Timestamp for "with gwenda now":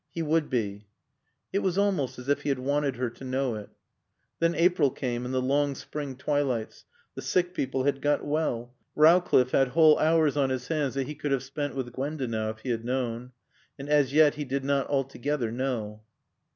11.75-12.49